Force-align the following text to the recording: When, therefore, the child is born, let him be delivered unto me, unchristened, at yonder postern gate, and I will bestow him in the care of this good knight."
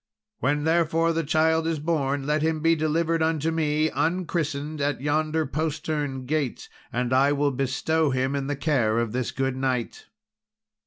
When, 0.39 0.63
therefore, 0.63 1.13
the 1.13 1.23
child 1.23 1.67
is 1.67 1.77
born, 1.77 2.25
let 2.25 2.41
him 2.41 2.59
be 2.61 2.75
delivered 2.75 3.21
unto 3.21 3.51
me, 3.51 3.91
unchristened, 3.91 4.81
at 4.81 4.99
yonder 4.99 5.45
postern 5.45 6.25
gate, 6.25 6.69
and 6.91 7.13
I 7.13 7.31
will 7.33 7.51
bestow 7.51 8.09
him 8.09 8.35
in 8.35 8.47
the 8.47 8.55
care 8.55 8.97
of 8.97 9.11
this 9.11 9.29
good 9.31 9.55
knight." 9.55 10.07